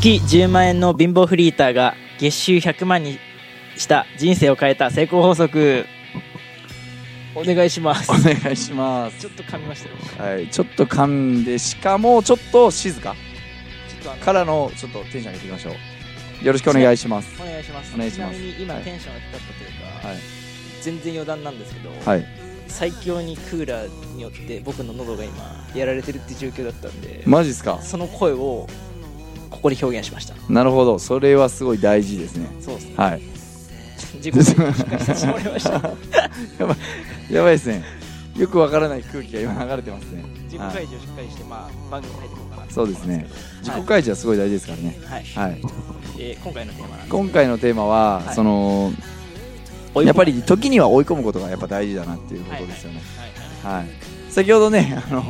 [0.00, 3.18] 月10万円の貧乏フリーターが月収100万に
[3.76, 5.84] した人生を変えた成功法則。
[7.34, 8.10] お願いします。
[8.10, 9.20] お願いします。
[9.20, 9.96] ちょっと噛みましたよ。
[10.26, 13.14] はいちょっと噛んでしかもちょっと静か。
[13.90, 15.70] ちょっとあのからのちょっとテンション上げていきましょ
[16.40, 16.44] う。
[16.46, 17.38] よろしくお願いします。
[17.38, 17.94] お願いします。
[17.94, 18.38] お願いします。
[18.38, 18.84] ちなみに今はい。
[18.84, 20.16] テンションが低かったというか、はい。
[20.80, 22.26] 全然余談なんですけど、はい。
[22.68, 27.82] 最強にクーラーによって僕の喉が今やられてるって状況だったんで、マジっすか？
[27.82, 28.66] その声を
[29.60, 30.34] ここで表現しました。
[30.48, 30.98] なるほど。
[30.98, 32.48] それはすごい大事ですね。
[32.60, 32.94] そうですね。
[32.96, 33.20] はい。
[34.14, 34.66] 自己しても
[35.36, 35.72] らいました。
[36.58, 36.74] やば
[37.30, 37.34] い。
[37.34, 37.84] やばいですね。
[38.36, 40.24] よくわからない空気が今流れてますね。
[40.44, 43.26] 自己開示をしっかりして、まあ、番組に入っていこうかなとそうですね。
[43.58, 44.98] 自己はい開示はすごい大事ですからね。
[45.04, 45.60] はい、はい。
[46.18, 48.34] えー今回のテーマ今回のテーマは、はい。
[48.34, 48.92] その
[49.94, 53.02] やっぱり時には追い込むことがやっぱ大事だなっていうことですよね。
[53.62, 53.74] はい。
[53.74, 53.86] はい、
[54.30, 55.22] 先ほどねあの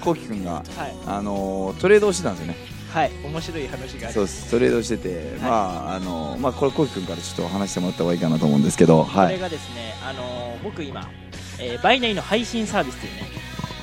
[0.00, 0.64] こうきくんがはい。
[1.06, 4.50] あのトレードをしてたんですよねはい、はい、面白い話があるそうです。
[4.50, 11.08] トレードをしてて、まああのまあこれこうきくんからちょっと話してもらった方がいいかなと思うんですけどこれはいがですね、あのー僕今、
[11.58, 13.22] えーバイナリの配信サービスというね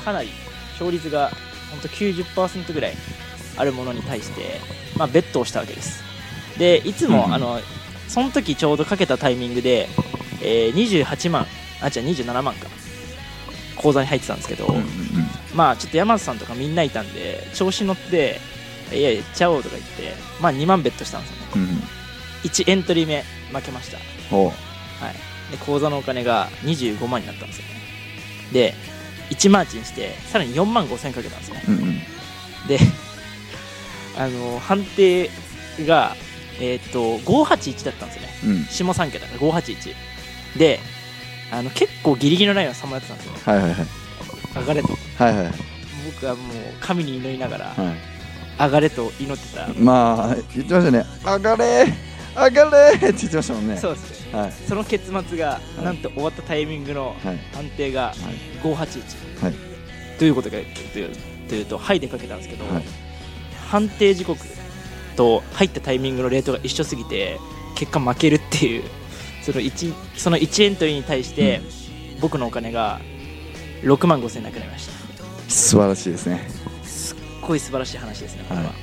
[0.04, 0.30] かなり
[0.74, 1.32] 勝率が
[1.72, 2.94] 本当90%ぐらい
[3.58, 4.60] あるものに対して、
[4.98, 6.04] まあ、ベットをしたわけです。
[6.58, 7.60] でいつも、うんあの
[8.08, 9.90] その時ちょうどかけたタイミングで、
[10.42, 11.46] えー28万
[11.82, 12.68] あ違う27万か
[13.76, 14.86] 口座に入ってたんですけど、うんうんうん。
[15.54, 18.40] まあちょっと山田さんとかみんないたんで調子乗って
[18.94, 21.44] いやいやっちゃおうとか言ってまあ2万ベットしたんですよね。
[21.56, 21.62] うん。
[21.62, 21.84] うん
[22.44, 23.98] 1エントリー目負けました。
[24.30, 27.74] ほはい、で口座のお金が25万になったんですよね。
[28.54, 28.74] で
[29.32, 31.64] 1マーチンしてさらに4万5千かけたんですね。
[31.68, 32.00] ううんうん。
[32.68, 32.80] で
[34.18, 35.30] あの判定
[35.86, 36.16] が
[36.60, 38.30] えーっと581だったんですよね。
[38.46, 38.66] うん。
[38.66, 39.96] 下3桁が581
[40.58, 40.80] で
[41.52, 43.34] あの結構ギリギリのラインをさまよってたんですよ。
[43.46, 43.88] はいはいはい。
[44.56, 44.98] 上がれと。
[45.18, 45.54] はいはい。
[46.06, 48.17] 僕はもう神に祈りながらはい
[48.60, 51.06] 上がれと祈ってた、まあ言ってましたね。
[51.24, 51.94] 上がれ
[52.36, 53.78] 上がれって言ってましたもんね。
[53.78, 54.40] そうですね。
[54.40, 54.54] はい。
[54.68, 55.84] その結末が、い。
[55.84, 57.40] なんと終わったタイミングのはい。
[57.54, 58.14] 判定が
[58.64, 59.54] 581、はい
[60.20, 60.32] どうい。
[60.32, 61.10] うことかという
[61.48, 62.84] というと「はい」でかけたんですけど、はい。
[63.70, 64.40] 判定時刻
[65.16, 67.40] と入ったタイミングのレートが一緒すぎて
[67.76, 68.84] 結果負けるっていう
[69.44, 71.62] その 1, その1エントリーに対して、
[72.20, 73.00] 僕のお金が
[73.82, 74.94] 6万5千なくなりました。
[75.50, 76.50] 素晴らしいですね
[77.48, 78.74] ごい素晴らしい話ですねこれは、はい。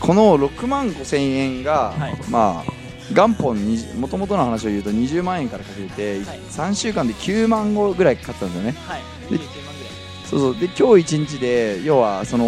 [0.00, 2.16] この6万5千円が、はい。
[2.30, 2.72] まあ
[3.10, 3.56] 元本
[3.98, 6.38] もともとの話を言うと20万円からかけて、はい。
[6.38, 8.72] 3週間で9万後ぐらいかかったんですよね。
[8.86, 9.00] はい。
[9.30, 9.92] で29万ぐらい。
[10.26, 10.54] そうそう。
[10.58, 10.82] で今日
[11.16, 12.44] 1日で要はその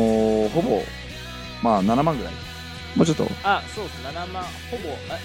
[0.53, 0.83] ほぼ
[1.63, 2.35] まあ7万ぐらい。
[2.97, 3.27] もうちょっと。
[3.43, 4.03] あそうです。
[4.03, 5.19] 7万ほぼあ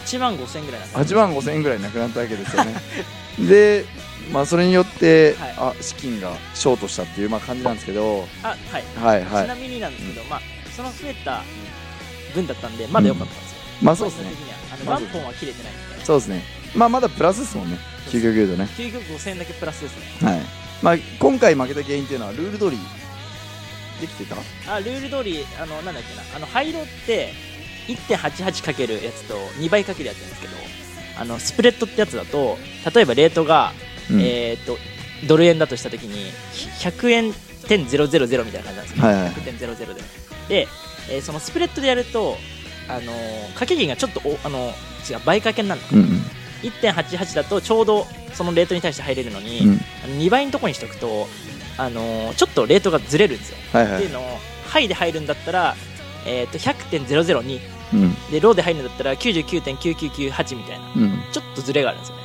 [0.00, 2.74] 8万5千ぐらいなんです8万5千円ぐらいなくなったわけですよね。
[3.38, 3.84] で
[4.30, 5.54] まあそれによって、はい。
[5.56, 8.58] あ資金がショートしたっていうまあ感じなんですけどあはい。
[8.96, 9.44] はいはい。
[9.46, 10.40] ちなみになんですけど、まあ、
[10.76, 11.42] その増えた
[12.34, 13.58] 分だったんで、まだ良かったんですよ。
[13.82, 14.30] まあそうですね。
[14.72, 16.42] あのまあ元本は切れてないんで、そうですね。
[16.74, 17.78] まあまだプラスですもんね。
[18.08, 18.68] 究極言うとね。
[18.76, 20.28] 究極5000円だけプラスですね。
[20.28, 20.40] はい。
[20.82, 22.78] まあ今回負けた原因っていうのはルール通り
[24.00, 24.36] できてた？
[24.74, 27.32] あルール通り、あのなんだっけな、あの廃炉って
[27.88, 30.54] 1.88かけるやつと2倍かけるやつなんですけど、
[31.20, 32.58] あのスプレッドってやつだと、
[32.94, 33.72] 例えばレートが、
[34.12, 34.20] うん。
[34.20, 34.78] えー、と
[35.26, 36.30] ドル円だとしたときに、
[36.80, 37.32] 100円
[37.68, 39.04] 点000みたいな感じなんですよ。
[39.06, 39.30] はいはい。
[39.32, 40.02] 100.00で。
[40.48, 40.68] で、
[41.10, 42.36] えーそのスプレッドでやると、
[42.88, 44.72] あのー掛け金がちょっとおあの
[45.08, 45.98] 違う倍掛けになるの。
[45.98, 46.22] うんうん。
[46.62, 49.80] 1.88だとちょうどそのレートに対して入れるのに、うん。
[50.04, 51.28] あの2倍のとこにしとくと、
[51.78, 53.56] あのーちょっとレートがずれるんですよ。
[53.72, 53.94] はいはい。
[53.96, 55.76] っていうのを、ハイで入るんだったら、
[56.26, 57.60] えー、と100.002
[57.94, 58.14] うん。
[58.30, 60.92] でローで入るんだったら99.9998みたいな。
[60.96, 61.22] うん。
[61.32, 62.21] ちょっとずれがあるんですよね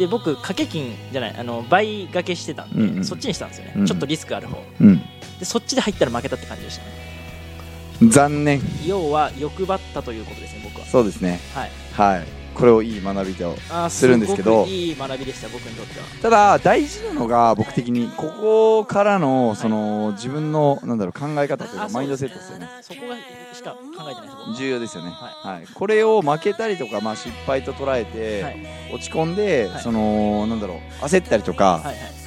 [0.00, 3.04] で僕掛け金じゃないあの倍掛けしてたんで、うんうん。
[3.04, 3.86] そっちにしたんですよね、うん。
[3.86, 4.64] ちょっとリスクある方。
[4.80, 4.98] うん。
[5.38, 8.10] でそっちで入ったら負けたって感じでしたね。
[8.10, 8.62] 残念。
[8.86, 10.86] 要は欲張ったということですね僕は。
[10.86, 11.38] そうですね。
[11.54, 11.70] はい。
[11.92, 13.54] はいこれをいい学びと
[13.88, 16.06] するんですけどごくいい学びでした僕にとっては。
[16.22, 22.68] ただ大事なのが僕的にここからのその自分のなんだろう考え方というあかマインドセットですよね。
[22.82, 23.16] そこが
[23.54, 23.78] しか考
[24.10, 25.10] えてない重要ですよね。
[25.10, 25.66] ははい。
[25.72, 28.04] これを負けたりとかまあ失敗と捉えはい。
[28.06, 28.44] て
[28.92, 29.82] 落ち込んではい。
[29.82, 31.94] そのなんだろう焦ったりとかはいはい。
[32.14, 32.19] うん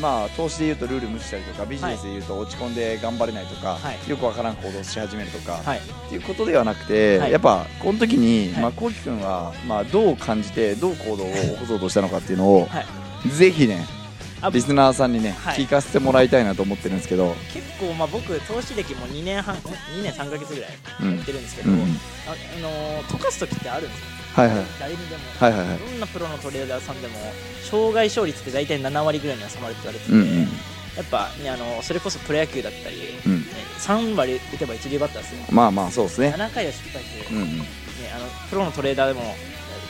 [0.00, 4.10] まあ投資で言うとルール無視したりとかビジネスで言うと落ち込んで頑張れないとかはい。
[4.10, 5.78] よくわからん行動し始めるとかはい。
[5.78, 7.32] っていうことではなくて、はい。
[7.32, 8.62] やっぱこの時に、はい。
[8.62, 13.28] まあ、こうきくんは、まあ、どう感じてどう行動を起こそうとしたのかっていうのを、はい。
[13.30, 13.84] ぜひね
[14.40, 15.58] あリスナーさんにね、はい。
[15.58, 20.70] 聞かせてもらいたいなと思ってるんですけど、結構まあ僕投資歴も2年半2年3ヶ月ぐらい
[21.02, 21.84] うんやってるんですけど、うんうん。
[21.84, 21.86] あ
[22.56, 24.66] あのー溶かす時ってあるんですよはいはい。
[24.78, 25.78] 誰にでも、はいはいはい。
[25.78, 27.14] どんなプロのトレーダーさんでも
[27.68, 30.42] 障害勝率って大体7割ぐらいには収まるって言われてて、うんうん。
[30.42, 32.96] やっぱ、ね、あのそれこそプロ野球だったり、
[33.26, 33.40] うん。
[33.40, 33.46] ね
[33.78, 35.44] 3割打てば一流バッターですよ。
[35.50, 36.34] まあまあそうですね。
[36.36, 37.58] 7回は失敗してる、うんうん。
[37.58, 37.64] ね、
[38.14, 39.34] あのプロのトレーダーでも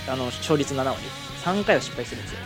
[0.09, 0.97] あの勝率7割。
[1.45, 2.39] 3回は失敗してるんですよ。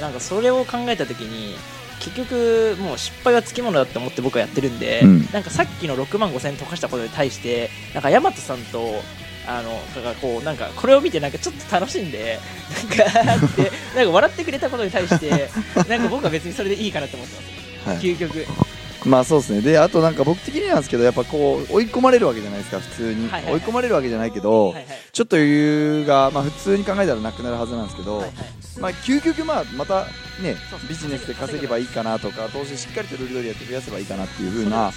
[0.00, 1.56] なんかそれを考えた時に
[1.98, 5.28] 結局もう失敗はつきものだって思って僕はやってるんで、うん。
[5.32, 9.02] なんかさっきの6万5000円溶かしたことに対してなんか大和さんと
[9.46, 9.70] あの
[10.02, 12.38] がこうなんかこれを見てなんかちょっと楽しんで
[13.24, 15.50] なんかってなんか笑ってくれたことに対して
[15.88, 17.98] なんか僕は別にそれでいいかなと思ってます、はい。
[17.98, 18.46] 究極
[19.04, 19.60] まあそうですね。
[19.60, 23.54] であとなんか僕的になんですけどやっぱこう追い込まれるわけじゃないですか普通に、はいはいはい。
[23.54, 24.86] 追い込まれるわけじゃないけど、はいはい。
[25.12, 28.32] ちょっと余裕が、まあ、普通に考えたらなくなるはずなんですけど、はいはい。
[28.80, 30.06] まあ、究極まあまた
[30.40, 30.56] ね
[30.88, 34.92] ビジネスで稼げばいいかなとか投資しっかりとルール通りやって増やせばいいかなっていう風な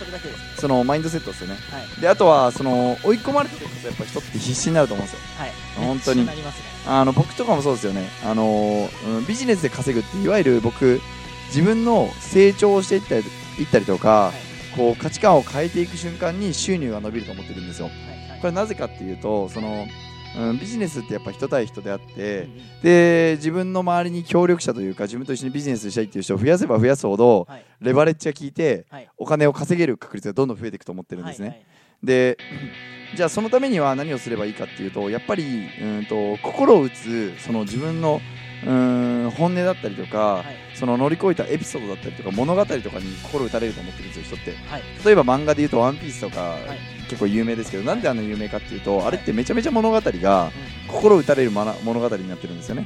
[0.57, 1.55] そのマインドセットですよね。
[1.69, 2.01] はい。
[2.01, 5.21] であとはその追い込まれた時こそやっぱ人って必死になると思うんですよ。
[5.37, 5.51] はい。
[5.85, 6.25] 本当に。
[6.25, 6.33] ね。
[6.87, 8.07] あの僕とかもそうですよね。
[8.25, 11.01] あの、うん、ビジネスで稼ぐっていわゆる僕
[11.47, 13.23] 自分の成長をしていったり
[13.59, 14.53] いったりとか、はい。
[14.75, 17.89] こう価値観を変えていく瞬間に収入が伸びると思ってるんですよ。
[18.41, 19.85] これなぜかっていうとその、
[20.37, 22.49] うん、ビジネスってやっぱ人対人であって、
[22.81, 27.65] で自分の周りに協力者というか自分と一緒にビジネスしたいっていう人を増やせば増やすほどはい。
[27.79, 29.09] レバレッジが効いてはい。
[29.17, 31.65] お金を稼げる確率がどんどん増えていくと思ってるんですね、
[32.03, 32.37] で
[33.15, 38.19] じゃあそのためには何をすればいいかっていうとやっぱりうんと心を打つその自分の
[38.65, 40.45] うん本音だったりとか、はい。
[40.75, 44.55] その乗り越えたエピソードだったりとか物語とかに心打たれると思ってるんですよ人って。
[44.67, 44.83] はい。
[45.05, 47.09] 例えば漫画で言うと「ワンピースとか、い。
[47.09, 50.51] 結構有名ですけどなんであんな有名かっていうとあれってめちゃめちゃ物語がうん。
[50.87, 52.85] 心打たれる物語になってるんですよね。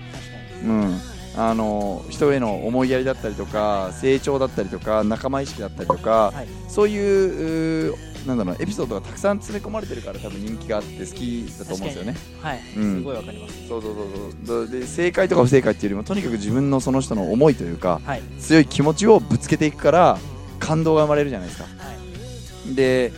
[0.63, 0.99] うん、
[1.35, 6.33] あの人への思いやりだったりとか成長だったりとか仲間意識だったりとか、
[6.67, 7.95] そういう
[8.27, 12.15] なんだろうエピソードがたくさん詰め込まれてるから多分人気があって好きだと思うんですよね。
[12.41, 12.95] はいうん。
[12.97, 13.67] すごいわかります。
[13.67, 14.05] そうそうそう
[14.45, 14.67] そう。
[14.69, 18.21] で正解とか不正解っていうよりもとにかく自分のその人の思いというかはい。
[18.39, 20.19] 強い気持ちをぶつけていくから
[20.59, 21.65] 感動が生まれるじゃないですか。
[21.77, 23.13] はいで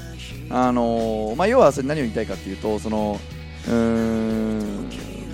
[0.52, 3.20] あのーまあ、要はそれ何を言いたいかっていうとその
[3.68, 4.29] うーん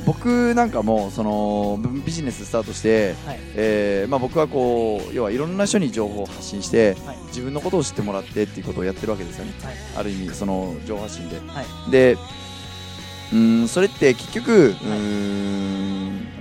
[0.05, 3.39] 僕なんかもそのビビジネススタートして、はい。
[3.55, 7.17] えーまあ、僕はこう要はいろんな人に情報を発信してはい。
[7.27, 9.53] 自分のことを知ってもらってっていうことをやってるわけですよね。
[9.63, 9.75] はい。
[9.97, 11.91] ある意味その情報発信で、はい。
[11.91, 12.17] で
[13.33, 15.84] うーんそれって結局うーん、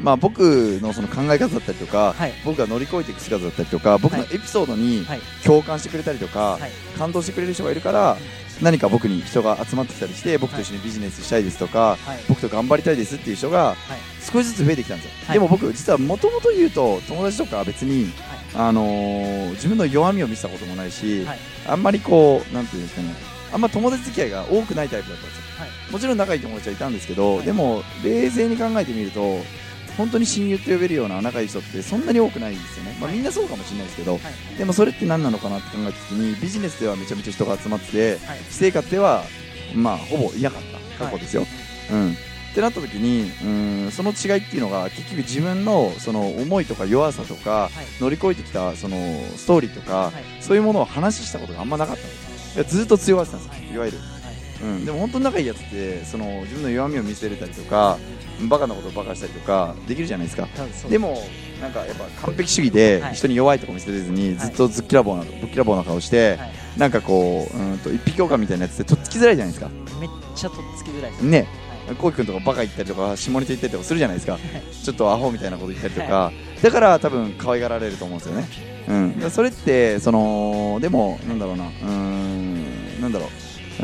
[0.05, 0.41] まあ、僕
[0.83, 2.33] のその考え方だったりとか、はい。
[2.45, 5.21] 僕が乗り越えていく姿だったりとか僕のはいエピソードにはい。
[5.43, 6.71] 共感してくれたりとか、はい。
[6.99, 8.17] 感動してくれる人がいるから
[8.63, 12.19] 何か僕に人が集まってきたりして僕と一緒にビジネスしたいですとか、はい。
[12.29, 13.77] 僕と頑張りたいですっていう人がはい。
[14.21, 15.35] 少しずつ増えてきたんですよ、はい。
[15.35, 18.13] でも僕実はもともと言うと友達とかは別に、
[18.55, 21.39] あのー自分の弱みを見せたこともないし、はい。
[21.67, 23.15] あんまりこうなんていうんですかね
[23.53, 25.45] あんま友達付き合いが多くないタイプだったんですよ。
[25.59, 25.93] はい。
[25.93, 27.47] もちろん仲いい友達はいたんですけど、はい。
[27.47, 29.21] でも冷静に考えてみると
[29.97, 34.59] 本当に親友って呼べるような仲いい人ってそんなに多くないんですよね、まあ、みんなそうかもしれないですけど、はい。
[34.59, 38.39] でもそれって何なのかなって考えた時にビジネスではめちゃめちゃ人が集まっててはい。
[38.51, 39.25] 私生活では
[39.75, 40.63] まあほぼいなかっ
[40.99, 41.47] た過去ですよ、
[41.93, 42.13] うん。
[42.13, 42.15] っ
[42.55, 47.71] てなった時にうんその違いっていうのが結局自分のその思いとか弱さとかはい。
[48.01, 48.97] 乗り越えてきたその
[49.37, 50.43] ストーリーとか、はい。
[50.43, 53.99] そういうものを話したことがあんまなかったんですいやずっと強がってたんですよいわゆる、
[54.63, 57.99] うん、でも本当に仲いいやつってその自分の弱みを見せれたりとか
[58.49, 60.49] バカなことをバカしたりとかできるじゃないですか。
[60.89, 61.23] でも
[61.61, 63.15] なんかやっぱ完璧主義ではい。
[63.15, 66.53] 人に弱いとこ見せれずにずっとずっきらぼうなぶっきらぼうな顔してはい。
[66.77, 69.71] なんかこううんと一匹狼みたいなやつってとっつきづらいじゃないですか。
[70.01, 71.23] めっちゃとっつきづらいです。
[71.23, 71.47] ね。
[71.87, 71.97] はい。
[71.97, 74.37] こうきくんとかバカ言ったりとか下ネタ言ったりとかするじゃないですか。
[74.37, 74.85] い。
[74.85, 76.33] ちょっとアホみたいなこと言ったりとか。
[76.63, 78.49] だから多分可愛がられると思うんですよね。
[78.89, 79.31] うん。
[79.31, 81.67] それってそのでもなんだろうな。
[81.67, 83.01] うーん。
[83.01, 83.29] なんだろう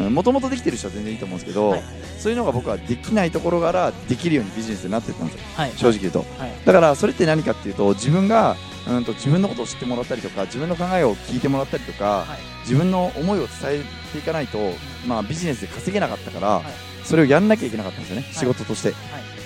[0.09, 1.83] もともとできてる人は全然いいと思うんですけど、はい。
[2.19, 5.43] そういうのが僕はできないところからできるようにビジネスになっていったんですよ。
[5.57, 5.73] はい。
[5.73, 6.19] 正直言うと。
[6.39, 6.53] はい。
[6.65, 8.57] だからそれって何かっていうと自分が
[8.89, 12.39] うんと自分のことを知ってもらったりとか自分の考えを聞いてもらったりとか、はい。
[12.63, 14.59] 自分の思いを伝えていかないと、
[15.07, 16.65] まあ、ビジネスで稼げなかったから、はい。
[17.05, 18.35] それをやんなきゃいけなかったんですよね、い。
[18.35, 18.95] 仕事として。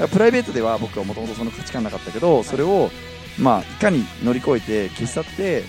[0.08, 2.90] プライベートでは僕はもともとその価値観なかったけど、それを、
[3.38, 5.62] まあ、いかに乗り越えて消し去って、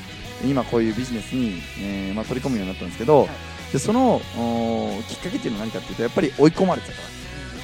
[0.44, 7.16] 今こういうビジネスに、えーまあ、取り込むようになったんですけど、はいでそのおきっかけっていうのは何かっていうとやっぱり追い込まれてたから。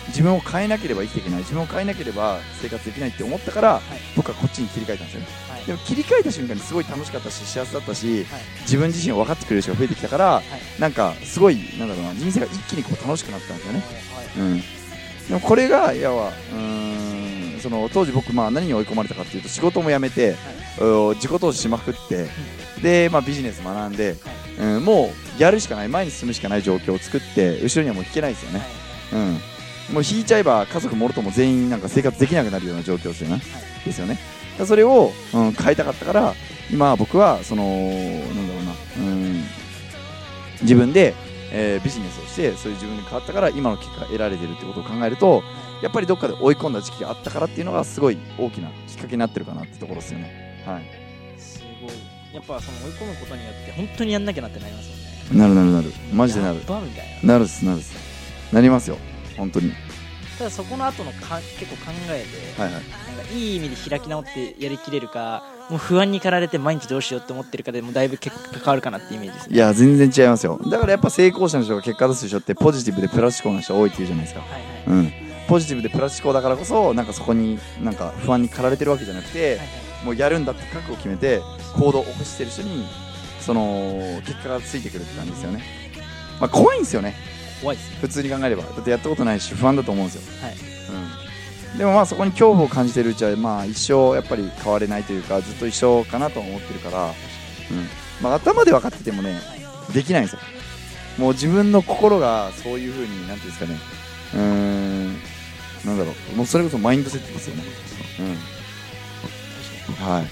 [0.08, 1.40] 自分を変えなければ生きていけない。
[1.40, 3.82] 自分を変えなければ生活できないって思ったから、
[4.16, 5.28] 僕はこっちに切り替えたんですよね。
[5.50, 5.66] はい。
[5.66, 8.42] でも切り替えた瞬間にすごい楽しかったし幸せだったしはい。
[8.64, 10.42] 自分自身を分かってくれる人が増えてきたから
[10.78, 10.82] い。
[10.82, 13.84] なんかすごいなんだろうな人生が一気にこう楽しくなったんですよね。
[14.36, 14.50] はい。
[14.50, 14.64] うん、で
[15.36, 20.36] もこれがいやはうーんその当時僕まあ何に追い込まれたかっていうと仕事も辞めて、うん
[21.16, 22.28] 自己投資しまくって、
[22.82, 24.16] で、まあ、ビジネス学んで、
[24.58, 28.62] うん、もうやるしかない前に進むしかない状況を作って後ろにはもう引けないですよね、
[29.12, 33.42] うん、もう引いちゃえば家族もろとも全員なんか生活できなくなるような状況ですよね、
[33.84, 34.20] ですよね。
[34.66, 36.36] それを、うん、変えたかったから
[36.70, 39.44] 今僕はそのなんだろうな、うん、
[40.62, 41.16] 自分で
[41.52, 45.42] えービジネスをしてそういう自分に変わったから今の結果が得られてるってことを考えると
[45.82, 50.64] やっぱりどっかで追い込んだ時期があったからっていうのがすごい大きなきっかけになってるかなってところですよね。
[50.66, 51.40] はい。
[51.40, 51.92] すごい。
[52.34, 55.92] やっぱその追い込むことによって本当にやんなきゃなってなりますよねなるなるなる。
[56.14, 56.60] マジでなる。
[57.24, 57.34] な。
[57.34, 57.94] なるっすなるっす。
[58.54, 58.98] なりますよ。
[59.38, 59.72] 本当に。
[60.38, 62.84] ただそこの後のか結構考えて、はいはい。
[62.84, 69.56] なんかいい意味で開き直ってやりきれるかもう不安に駆られて毎日どうしようって思ってるかでもうだいぶ結果変わるかなってイメージですね。
[69.56, 70.60] いや全然違いますよ。
[70.70, 74.42] だからやっぱ成功者の人が結果出す人ってポジティブでプラス思考な人多いって言うじゃないですか。
[74.42, 74.62] はいはい。
[74.88, 75.14] うん。
[75.48, 79.68] ポジティブでプラス思考だからこそなんかそこになんか不安に駆られてるわけじゃなくて、はいはい。
[80.06, 81.40] もうやるんだって覚悟を決めて
[81.76, 82.88] 行動を起こしてる人に
[83.42, 85.64] その結果がついてくるって感じですよね。
[86.40, 87.16] まあ怖いんですよね。
[87.62, 87.98] 怖いですね。
[88.02, 88.64] 普通に考えれば。
[88.64, 90.56] だってやったことないし不安だと思うんですよ、はい。
[91.74, 97.14] うん、でもまあそこに恐怖を感じてるうちはまあ一生やっぱり変われないというかずっと一緒かなと思ってるから、うん。
[98.22, 99.40] まあ、頭で分かっててもね
[99.94, 100.40] できないんですよ。
[101.18, 103.80] もう自分の心がそういう風になんていうんですかね。
[104.34, 105.14] うーん。
[105.84, 106.36] なんだろう。
[106.36, 107.64] もうそれこそマインドセットですよね。
[108.20, 110.06] うん。
[110.06, 110.28] はい。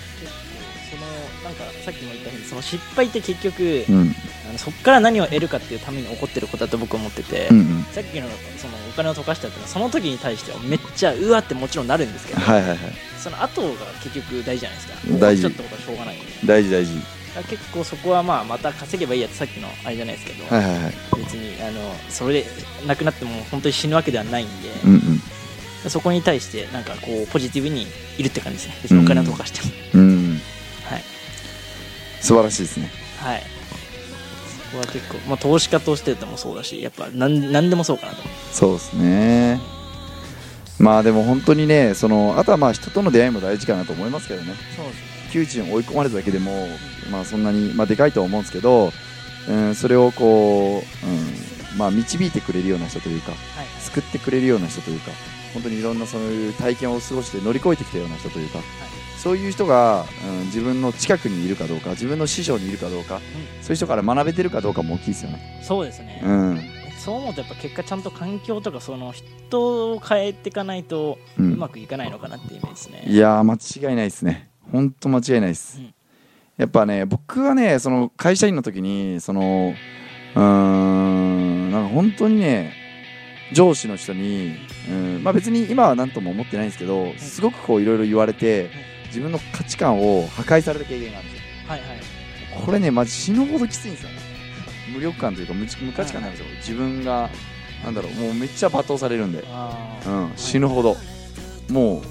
[0.90, 1.02] その
[1.44, 2.14] なんかさっきも
[2.50, 4.16] その失敗って結局、うん。
[4.50, 7.84] あのそこから何を得るかっていうために起こってることだと僕は思ってて、うんうん。
[7.92, 8.28] さっきの
[8.58, 12.80] そのお金を溶かしたっていうのはその時に対してはめっちゃうわってもちろんなるんですけど、はいはいはい。
[13.20, 13.70] その後が
[14.04, 15.20] 結局大事じゃないですか。
[15.20, 15.44] 大事。
[15.44, 16.26] ちょっとことはしょうがないんで。
[16.46, 16.94] 大事大事。
[17.48, 20.94] 結構そこはまあまた稼げばいいやってさっきのあれじゃないですけど、はいはいはい。
[21.18, 22.46] 別にあのそれで
[22.88, 25.90] なくなっても本当に死ぬわけではないんで、うんうん。
[25.90, 27.86] そこに対してなんかこうポジティブに
[28.18, 28.76] いるって感じですね。
[28.82, 30.19] 別にお金を溶かしても、うんはい
[32.22, 32.92] 素晴らしいですね。
[33.18, 33.44] はい。
[34.72, 38.20] そこは結構、まあ、投資家としてでもそうだしやっぱなんなんでもそうかなと。
[38.52, 39.60] そうですね。
[40.80, 44.54] まあでも本当にねそのあとはまあ人との出会いも大事かなと思いますけどね。
[44.76, 46.68] そうです窮地に追い込まれただけでも
[47.12, 48.92] まあそんなにまあでかいとは思うんですけど、
[49.48, 53.40] うん、それをこう、うんまあ、導いてくれるような人というかはい。
[53.82, 55.12] 救ってくれるような人というか
[55.54, 58.60] 本当にいろんなそういう体験を過ごして乗り越えてきたような人というか
[59.22, 63.20] そういう人が、うん、自分の近くにいるかどうか自分の師匠にいるかどうか、
[63.62, 65.62] そういう人から学べてるかどうかも大きいですよね。
[65.62, 66.62] そうですね、うん。
[66.98, 74.50] そう思うとやっぱ結果ちゃんと環境とかその人を変えていかないとう、うんまくいかないのかなっていうイメージですね、いやー間違いないですね。
[74.72, 75.94] 本当間違いないです、うん。
[76.58, 79.74] やっぱね僕はねその会社員の時にその
[80.36, 82.74] うーんなんか本当にね
[83.52, 84.56] 上司の人に、
[84.90, 88.70] うんまあ、別に今は何とも思ってないんですけどすごくこういろいろ言われて
[89.10, 91.50] 自分の価値観を破壊された経験があるんですよ。
[91.68, 92.66] はいはい。
[92.66, 94.10] これねマジ死ぬほどきついんですよ
[94.94, 96.46] 無力感というか無無価値観なんですよ。
[96.58, 97.30] 自分が
[97.84, 99.44] なんだろうもうめっちゃ罵倒されるんで。
[100.08, 100.96] うん、死ぬほど。
[101.70, 102.04] もう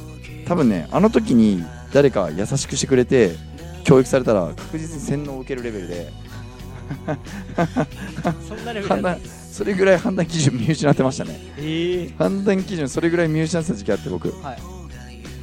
[0.47, 3.33] 多分ねあの時に誰か優しくしてくれて
[3.85, 6.13] 教育されたら確実に洗脳を受けるレベルで。
[8.49, 9.21] そんなレベル
[9.53, 11.39] それぐらい判断基準見失ってましたね。
[11.59, 14.31] ええ判断基準それぐらい見失ってた時期あって僕。
[14.41, 14.57] は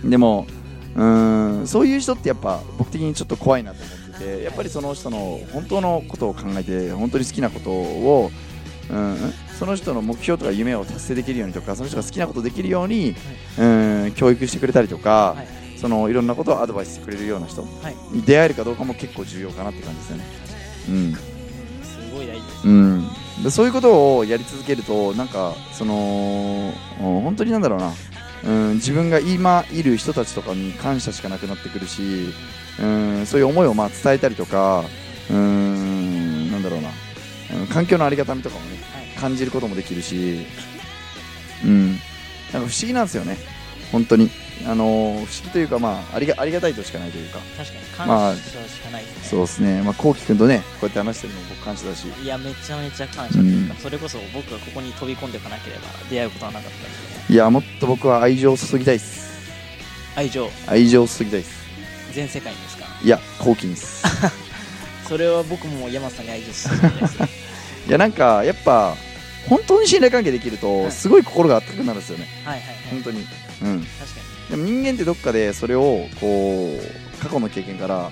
[0.06, 0.10] い。
[0.10, 0.48] でも
[0.96, 1.68] うーん。
[1.68, 8.32] そういう人ってやっぱ僕的にちょっと怖いなと思っててやっぱりその人の本当のことを考えて本当に好きなことを
[8.88, 9.18] うん、
[9.58, 13.16] その人の目標とか夢を達成できるようにとかその人が好きなことできるように、
[13.58, 15.48] うん、教育してくれたりとか、はい。
[15.80, 17.96] そのいろんなことをアドバイスしてくれるような人はい。
[18.16, 20.24] に出会えるかどうかも結構重要かなって感じですよね。
[21.84, 27.92] すごい大事ですうんうん、でそういうことをやり続けるとなんかそのうん本当になんだろうな、
[28.46, 32.34] うん、自分が今いる人たちとかに感謝しかなくなってくるし、
[32.80, 34.84] うん、そういう思いをまあ伝えたりとか、
[35.30, 36.96] うん、なんだろうな、うん
[37.68, 39.06] 環境のありがたみとかもねはい。
[39.20, 40.46] 感じることもできるし、
[41.64, 42.00] うん、なんか
[42.52, 43.38] 不思議なんですよね、
[43.92, 44.30] 本当に。
[44.66, 56.94] あのー不思議というか、まあ、ありがありがたいとしかないというか、確かにまあ感謝しかないですね、そうですね、まあ、こうきくんとね、こうやって話してるのも僕感謝だし、いやめちゃめちゃ感謝というか、それこそ僕がここに飛び込んでいかなければ出会うことはなかったんでね。
[57.30, 59.26] いや、もっと僕は愛情を注ぎたいです。
[60.16, 60.50] 愛情？
[60.68, 61.54] 愛情を注ぎたいです。
[62.14, 62.86] 全世界にですか？
[63.04, 64.04] いや、こうきにです。
[65.08, 67.28] それは僕も山さんに愛情するんですよ
[67.88, 68.96] いや、なんか、やっぱ、
[69.50, 70.92] 本当に信頼関係できるはと、い。
[70.92, 72.76] すごい心が温かくなるんですよね、はいはいはい。
[72.92, 73.20] 本当に。
[73.20, 73.28] うん。
[73.82, 74.50] 確かに。
[74.50, 78.12] でも人間ってどっかでそれを、こう、過去の経験から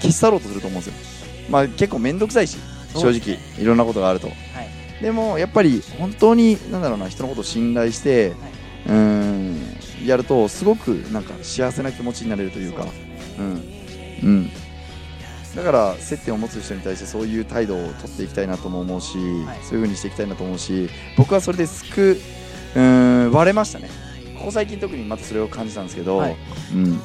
[0.00, 1.26] 消し去ろうとすると思うんですよ。
[1.50, 2.56] まあ、結構めんどくさいし、
[2.94, 4.28] 正直、いろんなことがあると。
[4.28, 4.34] はい。
[5.02, 8.32] でも、やっぱり、本当に、なんだろうな、人のことを信頼して、
[8.86, 9.58] うーん、
[10.06, 12.86] やると、すごく、なんか、幸せな気持ちになれるというか、
[13.38, 13.62] うん、
[14.22, 14.50] うん、
[15.54, 19.58] だから接点を持つ人に対してそういう態度を取っていきたいなとも思うし、はい。
[19.62, 22.18] そういう風にしていきたいなと思うし僕はそれですく
[22.74, 23.88] うーん割れましたね。
[24.36, 26.36] ここ最近特にまたそれを感じたんですけど、はい。
[26.74, 27.00] うん、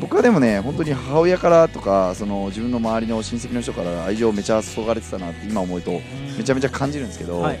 [0.00, 6.00] 僕はでもね本当に母親からとかその自分の周りの親戚の人から愛情をめちゃ注がれてたなって今思うと
[6.36, 7.60] めちゃめちゃ感じるんですけど、はい。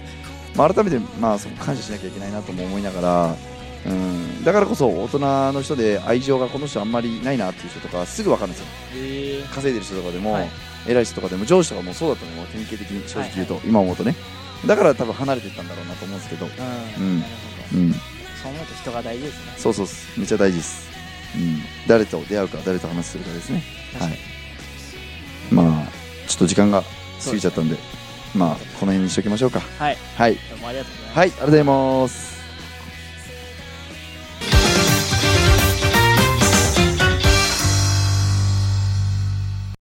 [0.56, 3.36] まあ、改めてまあそこ感謝しなきゃいけないなとも思いながら、
[3.86, 5.18] うん、だからこそ大人
[5.52, 8.66] の人で愛情がこの人あんまりないなっていう人とかすぐ分かるんですよ。
[8.94, 9.48] えー。
[9.48, 10.50] 稼いでる人とかでも、はい。
[10.86, 14.14] 偉い人とかでも上司とかもそうだったのも典型的に正直言うと、今思うとね。
[14.66, 17.80] だから多分離れていったんだろうなと思うんですけど、うん。
[17.80, 17.92] うん。
[18.44, 19.52] そう思うと人が大事ですね。
[19.56, 19.86] そうそう
[20.18, 20.88] めっちゃ大事です、
[21.34, 23.62] うん、誰と出会うか誰と話するかですね。
[23.94, 24.16] 確かに。
[25.50, 25.88] まあ
[26.28, 26.82] ちょっと時間が
[27.24, 27.76] 過ぎちゃったんで
[28.34, 29.60] まあこの辺にしときましょうか。
[29.78, 29.96] はい。
[30.16, 30.34] はい。
[30.34, 31.18] どうもありがとうございます。
[31.18, 32.43] はいありがとうございます